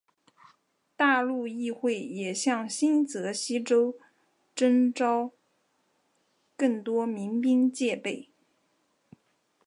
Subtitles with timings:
[0.95, 3.99] 大陆议会也向新泽西州
[4.55, 5.31] 征召
[6.57, 8.31] 更多民兵戒备。